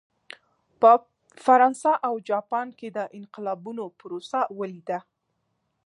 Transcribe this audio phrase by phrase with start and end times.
[0.79, 0.91] په
[1.45, 4.99] فرانسه او جاپان کې د انقلابونو پروسه ولیده.